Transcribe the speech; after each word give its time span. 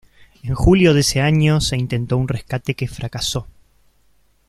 En 0.41 0.55
julio 0.55 0.95
de 0.95 1.01
ese 1.01 1.21
año 1.21 1.61
se 1.61 1.77
intentó 1.77 2.17
un 2.17 2.27
rescate 2.27 2.73
que 2.73 2.87
fracasó. 2.87 3.47